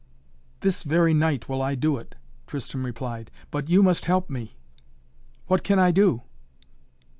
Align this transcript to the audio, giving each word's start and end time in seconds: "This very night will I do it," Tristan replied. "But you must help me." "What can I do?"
"This 0.61 0.81
very 0.81 1.13
night 1.13 1.47
will 1.47 1.61
I 1.61 1.75
do 1.75 1.97
it," 1.97 2.15
Tristan 2.47 2.81
replied. 2.81 3.29
"But 3.51 3.69
you 3.69 3.83
must 3.83 4.05
help 4.05 4.31
me." 4.31 4.55
"What 5.45 5.63
can 5.63 5.77
I 5.77 5.91
do?" 5.91 6.23